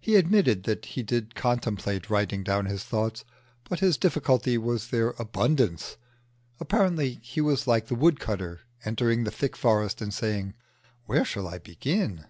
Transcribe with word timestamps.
He 0.00 0.16
admitted 0.16 0.62
that 0.62 0.86
he 0.86 1.02
did 1.02 1.34
contemplate 1.34 2.08
writing 2.08 2.42
down 2.42 2.64
his 2.64 2.82
thoughts, 2.82 3.26
but 3.68 3.80
his 3.80 3.98
difficulty 3.98 4.56
was 4.56 4.88
their 4.88 5.10
abundance. 5.18 5.98
Apparently 6.60 7.18
he 7.22 7.42
was 7.42 7.66
like 7.66 7.88
the 7.88 7.94
woodcutter 7.94 8.60
entering 8.86 9.24
the 9.24 9.30
thick 9.30 9.58
forest 9.58 10.00
and 10.00 10.14
saying, 10.14 10.54
"Where 11.04 11.26
shall 11.26 11.46
I 11.46 11.58
begin?" 11.58 12.24